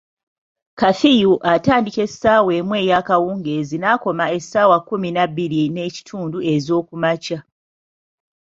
[0.79, 7.39] Kafiyu atandika essaawa emu eyakawungeezi n'akoma essaawa kumi na bbiri n'ekitundu ez'okumakya.